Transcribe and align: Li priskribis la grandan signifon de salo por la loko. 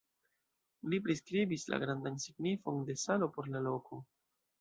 Li 0.93 0.99
priskribis 1.07 1.65
la 1.73 1.79
grandan 1.83 2.17
signifon 2.23 2.81
de 2.89 2.97
salo 3.03 3.29
por 3.37 3.51
la 3.57 3.63
loko. 3.67 4.01